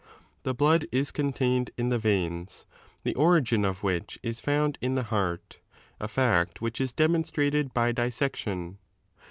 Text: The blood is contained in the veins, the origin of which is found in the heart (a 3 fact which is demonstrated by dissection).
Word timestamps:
The 0.41 0.55
blood 0.55 0.87
is 0.91 1.11
contained 1.11 1.69
in 1.77 1.89
the 1.89 1.99
veins, 1.99 2.65
the 3.03 3.13
origin 3.13 3.63
of 3.63 3.83
which 3.83 4.17
is 4.23 4.39
found 4.39 4.79
in 4.81 4.95
the 4.95 5.03
heart 5.03 5.59
(a 5.99 6.07
3 6.07 6.07
fact 6.15 6.59
which 6.59 6.81
is 6.81 6.91
demonstrated 6.91 7.71
by 7.71 7.91
dissection). 7.91 8.79